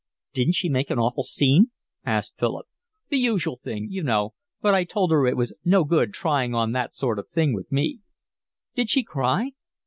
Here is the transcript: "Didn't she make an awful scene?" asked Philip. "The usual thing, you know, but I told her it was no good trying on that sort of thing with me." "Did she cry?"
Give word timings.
"Didn't 0.33 0.55
she 0.55 0.67
make 0.67 0.89
an 0.89 0.97
awful 0.97 1.21
scene?" 1.21 1.69
asked 2.03 2.33
Philip. 2.39 2.65
"The 3.09 3.19
usual 3.19 3.55
thing, 3.55 3.89
you 3.91 4.01
know, 4.01 4.33
but 4.59 4.73
I 4.73 4.83
told 4.83 5.11
her 5.11 5.27
it 5.27 5.37
was 5.37 5.53
no 5.63 5.83
good 5.83 6.11
trying 6.11 6.55
on 6.55 6.71
that 6.71 6.95
sort 6.95 7.19
of 7.19 7.27
thing 7.29 7.53
with 7.53 7.71
me." 7.71 7.99
"Did 8.73 8.89
she 8.89 9.03
cry?" 9.03 9.51